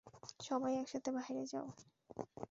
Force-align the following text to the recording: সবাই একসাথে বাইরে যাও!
সবাই 0.39 0.73
একসাথে 0.81 1.09
বাইরে 1.17 1.43
যাও! 1.51 1.67